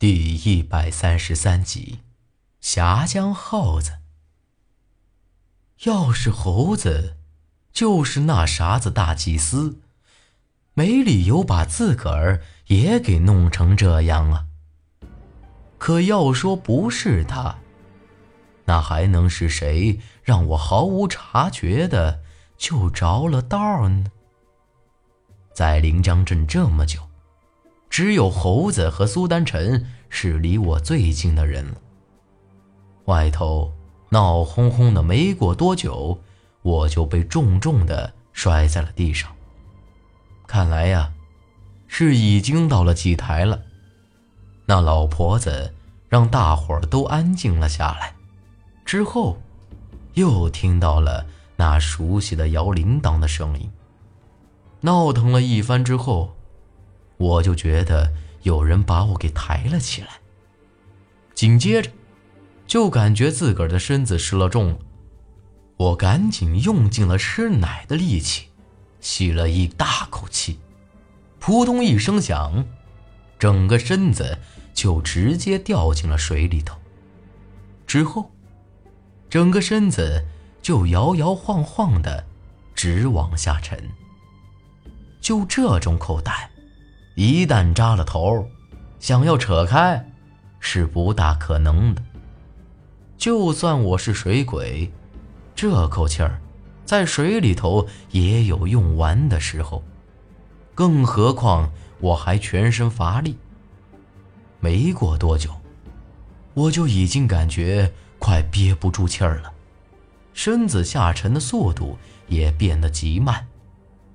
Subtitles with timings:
[0.00, 1.98] 第一百三十三集，
[2.60, 3.98] 峡江耗子。
[5.86, 7.16] 要是猴子，
[7.72, 9.80] 就是那啥子大祭司，
[10.74, 14.46] 没理由把自个儿也给弄成这样啊。
[15.78, 17.58] 可要说不是他，
[18.66, 19.98] 那还能是谁？
[20.22, 22.22] 让我毫无察觉的
[22.56, 24.04] 就着了道呢？
[25.52, 27.07] 在临江镇这么久。
[27.90, 31.74] 只有猴子和苏丹臣是离我最近的人了。
[33.06, 33.72] 外头
[34.10, 36.18] 闹哄哄的，没过多久，
[36.62, 39.30] 我就被重重的摔在了地上。
[40.46, 41.12] 看来呀，
[41.86, 43.62] 是已经到了祭台了。
[44.66, 45.74] 那老婆子
[46.08, 48.14] 让大伙儿都安静了下来，
[48.84, 49.38] 之后，
[50.14, 53.70] 又听到了那熟悉的摇铃铛的声音。
[54.82, 56.34] 闹腾了一番之后。
[57.18, 60.08] 我就觉得有人把我给抬了起来，
[61.34, 61.90] 紧接着，
[62.66, 64.78] 就感觉自个儿的身子失了重了。
[65.76, 68.48] 我赶紧用尽了吃奶的力气，
[69.00, 70.58] 吸了一大口气，
[71.38, 72.64] 扑通一声响，
[73.38, 74.38] 整个身子
[74.72, 76.76] 就直接掉进了水里头。
[77.86, 78.30] 之后，
[79.28, 80.24] 整个身子
[80.62, 82.24] 就摇摇晃晃的，
[82.74, 83.90] 直往下沉。
[85.20, 86.50] 就这种口袋。
[87.20, 88.48] 一旦扎了头，
[89.00, 90.08] 想要扯开，
[90.60, 92.00] 是不大可能的。
[93.16, 94.88] 就算我是水鬼，
[95.52, 96.40] 这口气儿，
[96.84, 99.82] 在水里头也有用完的时候。
[100.76, 103.36] 更何况我还全身乏力。
[104.60, 105.50] 没过多久，
[106.54, 109.52] 我就已经感觉快憋不住气儿了，
[110.32, 113.44] 身子下沉的速度也变得极慢，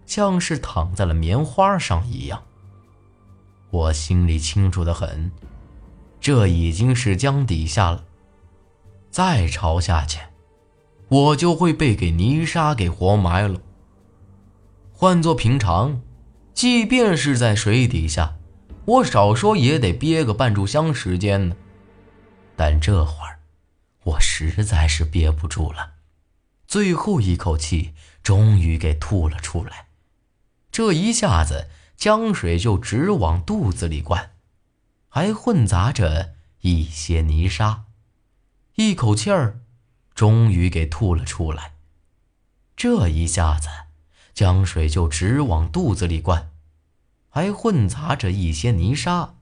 [0.05, 2.41] 像是躺在了棉花上一样。
[3.73, 5.31] 我心里清楚的很，
[6.21, 8.05] 这已经是江底下了。
[9.09, 10.19] 再朝下去，
[11.07, 13.59] 我就会被给泥沙给活埋了。
[14.91, 15.99] 换做平常，
[16.53, 18.35] 即便是在水底下，
[18.85, 21.55] 我少说也得憋个半炷香时间呢。
[22.55, 23.39] 但这会儿，
[24.03, 25.93] 我实在是憋不住了，
[26.67, 29.87] 最后一口气终于给吐了出来。
[30.71, 31.69] 这一下子。
[32.03, 34.31] 江水就直往肚子里灌，
[35.07, 37.85] 还混杂着一些泥沙，
[38.75, 39.61] 一口气儿，
[40.13, 41.75] 终于给吐了出来。
[42.75, 43.69] 这一下子，
[44.33, 46.51] 江水就直往肚子里灌，
[47.29, 49.35] 还混杂着一些泥沙，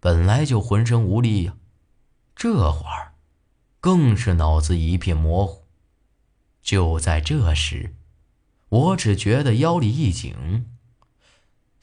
[0.00, 1.54] 本来就浑身无力呀，
[2.36, 3.14] 这会儿，
[3.80, 5.64] 更是脑子一片模糊。
[6.60, 7.94] 就在这时，
[8.68, 10.68] 我只觉得腰里一紧。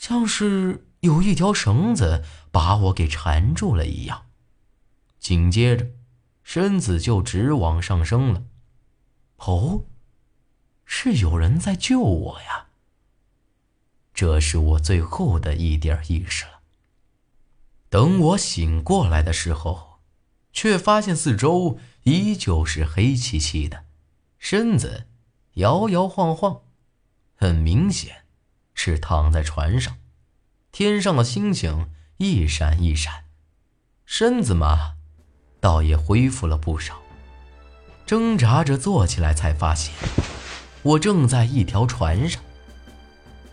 [0.02, 4.26] 像是有一条绳子把我给缠住了一样，
[5.20, 5.92] 紧接着，
[6.42, 8.44] 身子就直往上升了。
[9.38, 9.84] 哦，
[10.86, 12.70] 是有人在救我呀！
[14.12, 16.62] 这是我最后的一点意识了。
[17.88, 20.00] 等我醒过来的时候，
[20.52, 23.86] 却发现四周依旧是黑漆漆的，
[24.40, 25.06] 身子
[25.54, 26.62] 摇摇晃晃，
[27.36, 28.21] 很明显。
[28.84, 29.98] 是躺在船上，
[30.72, 33.26] 天上的星星一闪一闪，
[34.08, 34.94] 身子嘛，
[35.60, 36.96] 倒也恢复了不少。
[38.08, 39.94] 挣扎着坐起来，才发现
[40.82, 42.42] 我正在一条船上。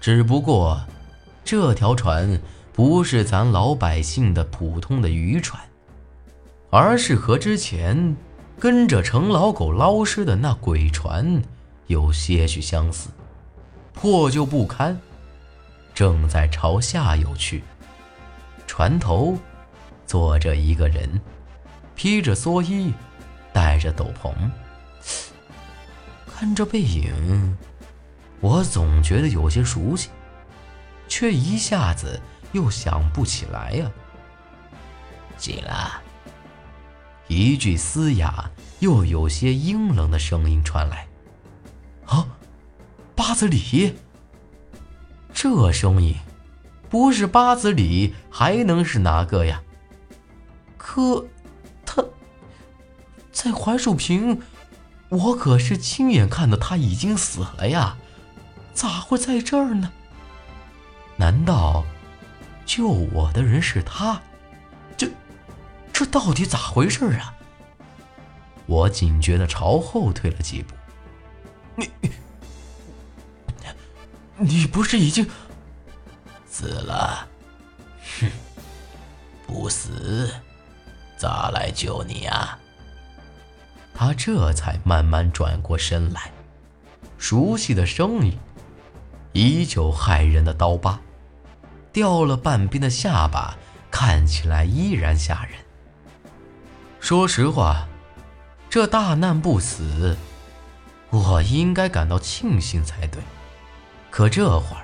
[0.01, 0.83] 只不过，
[1.45, 2.41] 这条船
[2.73, 5.63] 不是咱老百姓的普通的渔船，
[6.71, 8.17] 而是和之前
[8.59, 11.43] 跟着程老狗捞尸的那鬼船
[11.87, 13.11] 有些许相似，
[13.93, 14.99] 破旧不堪。
[15.99, 17.65] 正在朝下游去，
[18.69, 19.37] 船头
[20.07, 21.21] 坐着一个人，
[21.97, 22.95] 披着蓑衣，
[23.53, 24.33] 戴着斗篷。
[26.29, 27.59] 看这背影，
[28.39, 30.09] 我总觉得有些熟悉，
[31.09, 32.21] 却一下子
[32.53, 33.91] 又想不起来呀。
[35.37, 35.91] 进来，
[37.27, 38.49] 一句嘶哑
[38.79, 41.09] 又有些阴冷的声音传来。
[42.07, 42.25] 啊，
[43.17, 43.97] 八子里。
[45.41, 46.17] 这声音，
[46.91, 49.63] 不是八子里还能是哪个呀？
[50.77, 51.29] 可，
[51.87, 52.05] 他，
[53.31, 54.43] 在槐树坪，
[55.09, 57.97] 我可是亲眼看到他已经死了呀，
[58.75, 59.93] 咋会在这儿呢？
[61.17, 61.85] 难道
[62.67, 64.21] 救我的人是他？
[64.97, 65.09] 这，
[65.93, 67.33] 这到底咋回事啊？
[68.67, 70.75] 我警觉的朝后退了几步，
[74.39, 75.29] 你不是已经
[76.47, 77.27] 死了？
[78.21, 78.31] 哼，
[79.47, 80.33] 不死，
[81.17, 82.59] 咋来救你啊？
[83.95, 86.31] 他这才慢慢转过身来，
[87.19, 88.39] 熟悉的声音，
[89.33, 91.01] 依旧骇人的刀疤，
[91.93, 93.57] 掉了半边的下巴，
[93.91, 95.55] 看起来依然吓人。
[97.01, 97.89] 说实话，
[98.71, 100.17] 这大难不死，
[101.11, 103.21] 我应该感到庆幸才对。
[104.11, 104.83] 可这会儿，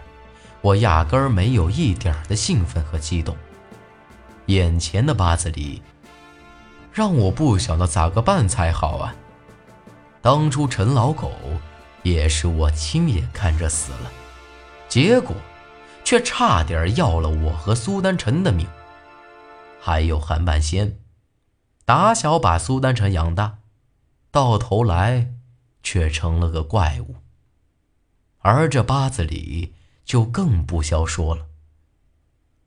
[0.60, 3.36] 我压根儿没有一点的兴奋和激动。
[4.46, 5.82] 眼前的八字里。
[6.92, 9.12] 让我不晓得咋个办才好啊！
[10.22, 11.32] 当初陈老狗
[12.04, 14.12] 也是我亲眼看着死了，
[14.88, 15.34] 结果
[16.04, 18.64] 却差点要了我和苏丹臣的命。
[19.80, 20.96] 还有韩半仙，
[21.84, 23.58] 打小把苏丹臣养大，
[24.30, 25.32] 到头来
[25.82, 27.16] 却成了个怪物。
[28.44, 29.72] 而这八字里
[30.04, 31.46] 就更不消说了。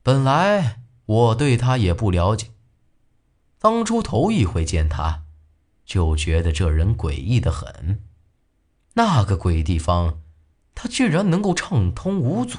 [0.02, 2.48] 本来我对他也不了解。
[3.60, 5.22] 当初头一回见他，
[5.86, 8.02] 就觉得这人诡异的很。
[8.94, 10.20] 那个鬼地方，
[10.74, 12.58] 他居然能够畅通无阻，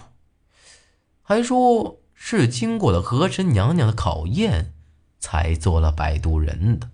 [1.21, 4.73] 还说是经过了河神娘娘的考验，
[5.19, 6.91] 才做了摆渡人的。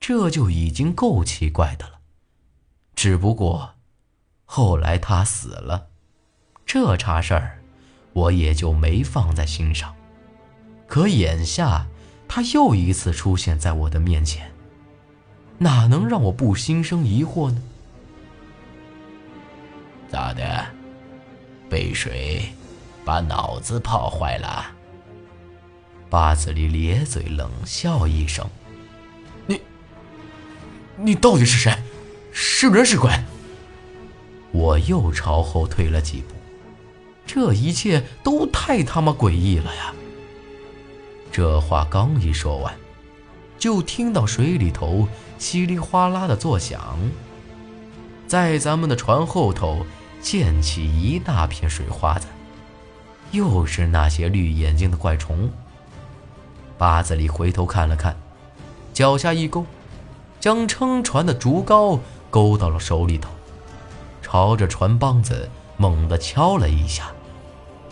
[0.00, 2.00] 这就已经够奇怪的了。
[2.94, 3.73] 只不过，
[4.44, 5.88] 后来他死了，
[6.64, 7.58] 这茬事儿，
[8.12, 9.94] 我也就没放在心上。
[10.86, 11.86] 可眼下……
[12.26, 14.50] 他又一次出现在我的面前，
[15.58, 17.62] 哪能让我不心生疑惑呢？
[20.10, 20.66] 咋的？
[21.68, 22.48] 被水
[23.04, 24.66] 把脑子泡坏了？
[26.08, 28.44] 八子里咧嘴冷笑一声
[29.46, 29.60] ：“你，
[30.96, 31.76] 你到底是谁？
[32.32, 33.12] 是人是鬼？”
[34.54, 36.34] 我又朝后退了几步，
[37.26, 39.92] 这一切都太他妈诡异了呀！
[41.32, 42.72] 这话刚一说完，
[43.58, 45.08] 就听到水里头
[45.38, 46.96] 稀里哗啦的作响，
[48.28, 49.84] 在咱们的船后头
[50.22, 52.28] 溅起一大片水花子，
[53.32, 55.50] 又是那些绿眼睛的怪虫。
[56.78, 58.16] 八子里回头看了看，
[58.92, 59.66] 脚下一勾，
[60.38, 61.98] 将撑船的竹篙
[62.30, 63.30] 勾到了手里头，
[64.34, 67.14] 朝着船帮子猛地敲了一下，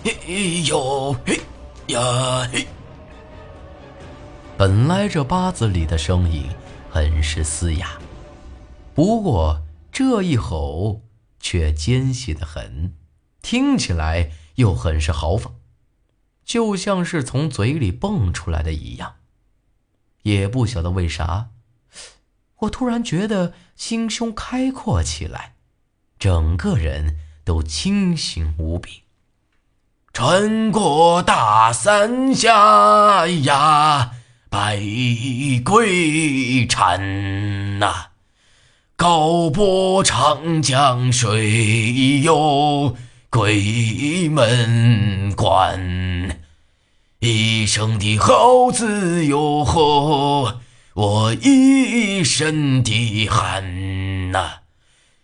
[0.03, 1.41] 嘿呦嘿
[1.87, 2.67] 呀嘿。
[4.59, 6.49] 本来这八字里的声音
[6.91, 7.91] 很是嘶哑，
[8.93, 9.63] 不过
[9.93, 11.03] 这一吼
[11.39, 12.93] 却尖细的很，
[13.41, 15.55] 听起来又很是豪放，
[16.45, 19.15] 就像是从嘴里蹦出来的一样。
[20.23, 21.51] 也不晓得为啥，
[22.63, 25.55] 我突然觉得心胸开阔起来，
[26.23, 29.03] 整个人都清醒无比。
[30.13, 34.13] 穿过大三峡呀！
[34.49, 34.81] 百
[35.65, 38.11] 鬼缠呐，
[38.95, 42.97] 高波长江水哟
[43.29, 46.39] 鬼门关。
[47.19, 50.61] 一声的吼字哟吼，
[50.95, 54.62] 我一身的汗呐；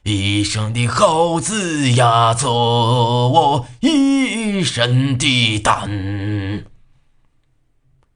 [0.08, 6.64] 一生的吼字压着我一身的胆。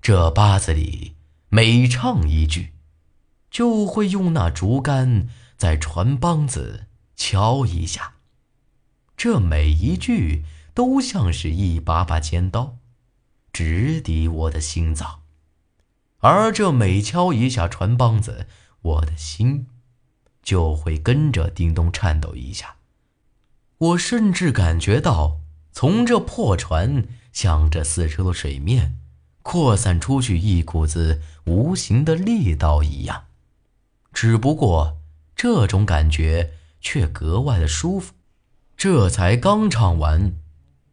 [0.01, 1.15] 这八字里
[1.49, 2.73] 每唱一句，
[3.51, 8.15] 就会用那竹竿在船帮子敲一下。
[9.17, 12.79] 这每一句都像是一把把尖刀，
[13.53, 15.21] 直抵我的心脏。
[16.19, 18.47] 而这每敲一下船帮子，
[18.81, 19.67] 我的心
[20.43, 22.77] 就会跟着叮咚颤抖一下。
[23.79, 25.41] 我甚至感觉到，
[25.73, 28.99] 从这破船向着四周的水面。
[29.45, 33.25] 扩散出去一股子无形的力道一样，
[34.13, 34.99] 只不过
[35.35, 38.13] 这种感觉却格外的舒服。
[38.77, 40.35] 这才刚唱完，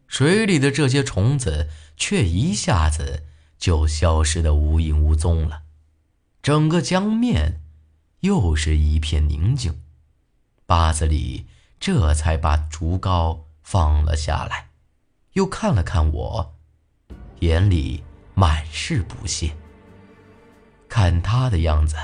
[0.08, 3.26] 水里的这些虫子却一下子
[3.60, 5.62] 就消失的无影无踪了，
[6.42, 7.62] 整个江面
[8.22, 9.82] 又是一片宁静。
[10.66, 11.48] 八子里
[11.80, 14.70] 这才把竹篙放了下来，
[15.34, 16.56] 又看了看我，
[17.40, 18.04] 眼里。
[18.36, 19.54] 满是不屑。
[20.88, 21.98] 看他的样子，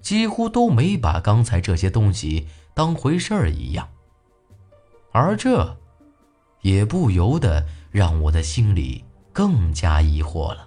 [0.00, 3.86] 几乎都没把刚才这些东西当回事儿一样。
[5.12, 5.76] 而这，
[6.62, 10.66] 也不由得让我的心里更加疑惑了。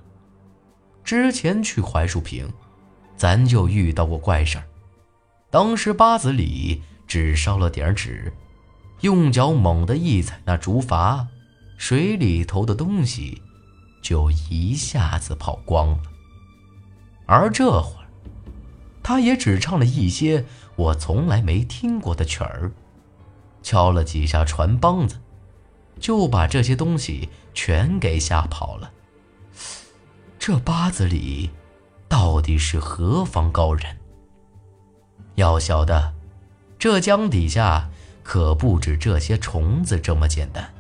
[1.04, 2.48] 之前去槐树坪，
[3.16, 4.64] 咱就遇到过怪事儿。
[5.50, 8.34] 当时八子里只烧了点纸，
[9.02, 11.26] 用脚猛地一踩那竹筏，
[11.78, 13.42] 水里头的东西。
[14.02, 16.00] 就一下子跑光了。
[17.26, 18.06] 而这会儿，
[19.02, 20.46] 他也只唱了一些
[20.76, 22.72] 我从来没听过的曲儿，
[23.64, 25.16] 敲了几下船梆子，
[26.00, 28.92] 就把这些东西全给吓跑了。
[30.38, 31.50] 这八子里
[32.08, 33.98] 到底是何方高人？
[35.36, 36.14] 要晓得，
[36.80, 37.90] 这江底下
[38.24, 40.74] 可不止这些虫子这么简单，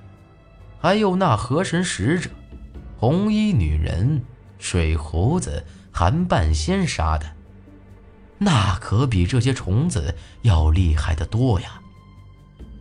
[0.79, 2.29] 还有那河神使者、
[2.97, 4.23] 红衣女人、
[4.57, 5.65] 水猴子。
[5.97, 7.25] 韩半仙杀的，
[8.37, 11.79] 那可比这些虫子要厉害的多呀！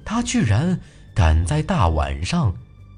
[0.04, 0.80] 他居然
[1.14, 2.52] 敢在大晚上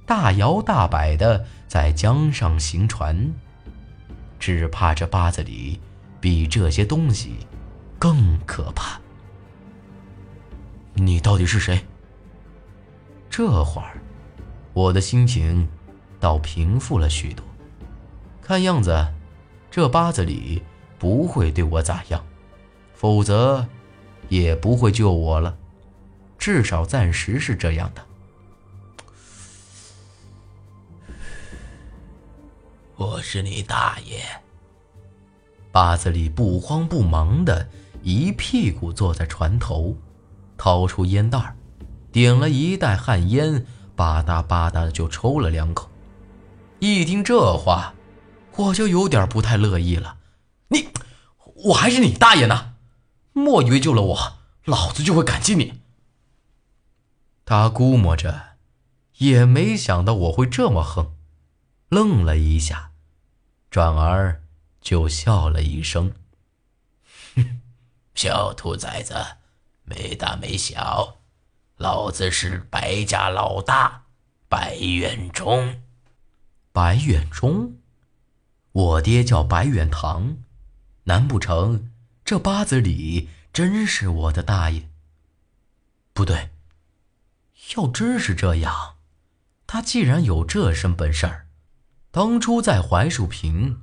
[0.06, 3.30] 大摇大摆的在江上行船，
[4.46, 5.80] 只怕这八子里
[6.20, 7.34] 比这些东西
[7.98, 8.96] 更可怕。
[10.94, 11.84] 你到底是谁？
[13.28, 14.00] 这会儿，
[14.72, 15.66] 我的心情
[16.20, 17.44] 倒平复了许多，
[18.40, 19.04] 看样子。
[19.68, 20.62] 这八子里
[20.96, 22.24] 不会对我咋样，
[22.94, 23.66] 否则
[24.28, 25.56] 也不会救我了。
[26.38, 28.06] 至少暂时是这样的。
[33.16, 34.20] 我是你大爷。
[35.72, 37.66] 八子里不慌不忙的
[38.02, 39.96] 一屁股坐在船头，
[40.58, 41.56] 掏出烟袋
[42.12, 45.88] 点了一袋旱烟，吧嗒吧嗒的就抽了两口。
[46.78, 47.94] 一听这话。
[48.56, 50.16] 我就有点不太乐意了，
[50.68, 50.88] 你，
[51.66, 52.74] 我还是你大爷呢！
[53.34, 55.80] 莫以为救了我，老子就会感激你。
[57.44, 58.56] 他估摸着，
[59.18, 61.12] 也没想到我会这么横，
[61.90, 62.92] 愣了一下，
[63.76, 64.40] 转而
[64.80, 66.14] 就笑了一声
[67.36, 67.60] ：“哼，
[68.16, 69.14] 小兔崽子，
[69.84, 71.18] 没大没小，
[71.76, 74.04] 老子是白家老大，
[74.48, 75.82] 白远忠。”
[76.72, 77.76] 白远忠。
[78.72, 80.38] 我爹叫白远堂，
[81.04, 81.92] 难不成
[82.24, 84.88] 这八子里真是我的大爷？
[86.14, 86.48] 不对，
[87.76, 88.96] 要真是这样，
[89.66, 91.45] 他既然有这身本事，
[92.16, 93.80] 当初在槐树坪，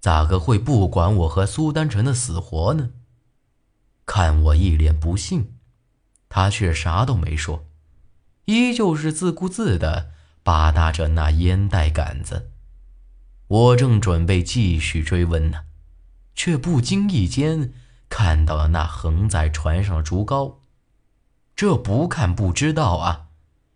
[0.00, 2.90] 咋个会不管我和苏丹臣的死活呢？
[4.04, 5.52] 看我一脸不信，
[6.28, 7.64] 他却啥都没说，
[8.46, 10.10] 依旧是自顾自的
[10.42, 12.50] 吧嗒着那烟袋杆子。
[13.46, 15.66] 我正准备继续追问呢，
[16.34, 17.72] 却不经意间
[18.08, 20.56] 看到了那横在船上的竹篙。
[21.54, 23.28] 这不看不知道啊，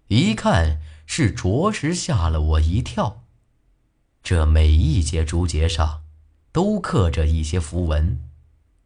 [0.09, 3.20] 一看是着实吓了我一跳。
[4.23, 6.03] 这每一节竹节上
[6.53, 8.19] 都刻着一些符文，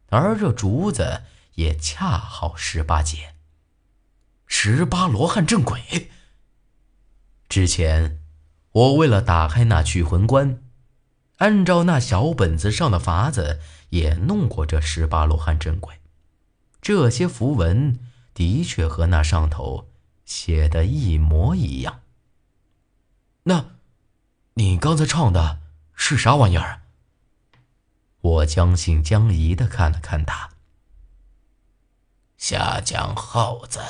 [0.09, 1.23] 而这竹子
[1.55, 3.35] 也恰好十八节。
[4.47, 6.11] 十八罗汉阵鬼。
[7.49, 8.21] 之前
[8.73, 10.61] 我为了打开那聚魂关。
[11.38, 13.61] 按照那小本子上的法子，
[13.91, 15.97] 也弄过这十八罗汉阵鬼。
[16.81, 17.99] 这些符文
[18.33, 19.88] 的确和那上头
[20.25, 22.03] 写的一模一样。
[23.43, 23.74] 那，
[24.56, 25.58] 你刚才唱的
[25.94, 26.82] 是啥玩意儿？
[28.20, 30.50] 我将信将疑的看了看他。
[32.38, 33.80] 下江耗子。